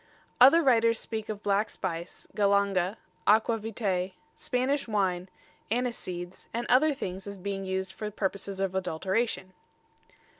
Other 0.39 0.63
writers 0.63 0.97
speak 0.97 1.29
of 1.29 1.43
black 1.43 1.69
spice, 1.69 2.25
galanga, 2.35 2.97
aqua 3.27 3.59
vitæ, 3.59 4.13
Spanish 4.35 4.87
wine, 4.87 5.29
aniseeds 5.69 6.47
and 6.55 6.65
other 6.69 6.91
things 6.95 7.27
as 7.27 7.37
being 7.37 7.65
used 7.65 7.93
for 7.93 8.09
purposes 8.09 8.59
of 8.59 8.73
adulteration. 8.73 9.53